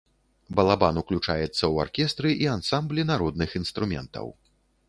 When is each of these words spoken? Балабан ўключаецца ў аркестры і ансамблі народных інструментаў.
Балабан 0.59 0.95
ўключаецца 1.01 1.51
ў 1.51 1.75
аркестры 1.85 2.33
і 2.47 2.49
ансамблі 2.57 3.07
народных 3.13 3.49
інструментаў. 3.63 4.27